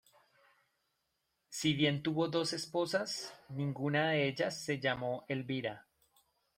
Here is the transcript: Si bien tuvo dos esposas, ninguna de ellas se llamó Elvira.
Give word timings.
Si 1.47 1.75
bien 1.75 2.01
tuvo 2.01 2.27
dos 2.27 2.53
esposas, 2.53 3.35
ninguna 3.49 4.09
de 4.09 4.29
ellas 4.29 4.59
se 4.65 4.79
llamó 4.79 5.25
Elvira. 5.27 5.85